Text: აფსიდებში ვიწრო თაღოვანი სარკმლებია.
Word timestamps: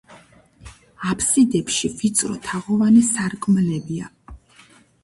აფსიდებში 1.09 1.91
ვიწრო 2.01 2.41
თაღოვანი 2.49 3.07
სარკმლებია. 3.15 4.13